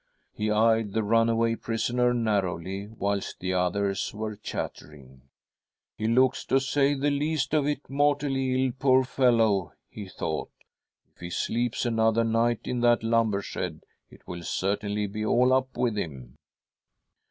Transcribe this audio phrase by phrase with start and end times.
[0.33, 5.29] He eyed the runaway prisoner narrowly, whilst the others were chattering.'
[5.99, 10.49] He looks, to say the least of it, mortally ill, poor fellow!' he thought.'
[11.13, 15.77] If he sleeps another night in that lumber shed, it will certainly be all up
[15.77, 16.35] with him.'